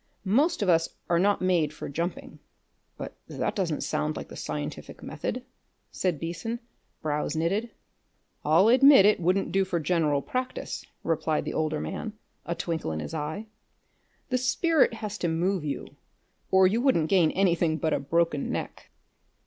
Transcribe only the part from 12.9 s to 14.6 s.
in his eye. "The